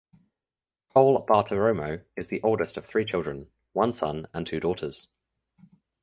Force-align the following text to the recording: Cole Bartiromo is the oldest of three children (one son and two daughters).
Cole 0.95 1.23
Bartiromo 1.27 2.03
is 2.15 2.27
the 2.29 2.41
oldest 2.41 2.75
of 2.75 2.87
three 2.87 3.05
children 3.05 3.51
(one 3.73 3.93
son 3.93 4.25
and 4.33 4.47
two 4.47 4.59
daughters). 4.59 5.07